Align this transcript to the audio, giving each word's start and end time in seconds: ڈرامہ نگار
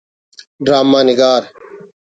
ڈرامہ 0.65 0.99
نگار 1.07 1.43